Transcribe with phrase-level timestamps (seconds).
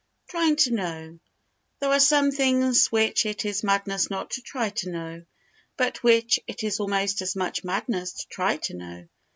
[0.29, 1.19] Trying to Know
[1.77, 5.25] There are some things which it is madness not to try to know
[5.77, 9.07] but which it is almost as much madness to try to know.